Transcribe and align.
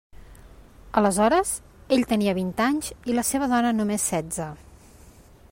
Aleshores, 1.01 1.51
ell 1.97 2.07
tenia 2.13 2.35
vint 2.39 2.51
anys 2.69 2.91
i 3.13 3.19
la 3.19 3.27
seva 3.33 3.53
dona 3.53 3.75
només 3.83 4.09
setze. 4.15 4.51